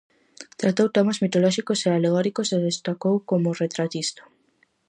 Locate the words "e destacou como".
2.55-3.57